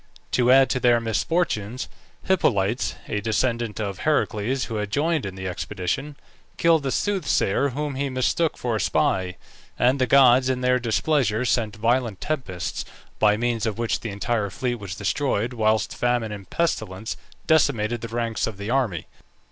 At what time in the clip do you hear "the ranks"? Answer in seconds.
18.01-18.47